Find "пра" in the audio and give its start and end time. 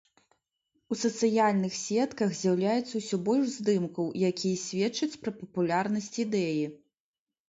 5.27-5.35